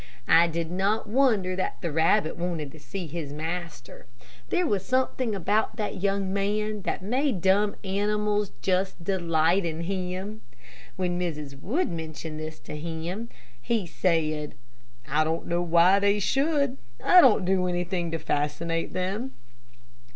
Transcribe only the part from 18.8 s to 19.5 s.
them."